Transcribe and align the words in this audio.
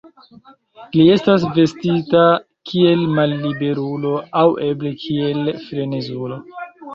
Li 0.93 1.03
estas 1.15 1.43
vestita 1.57 2.23
kiel 2.69 3.03
malliberulo 3.19 4.15
aŭ 4.41 4.47
eble 4.71 4.95
kiel 5.05 5.53
frenezulo. 5.69 6.41